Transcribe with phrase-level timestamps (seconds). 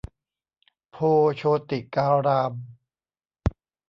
[0.91, 2.53] โพธิ์โชติการาม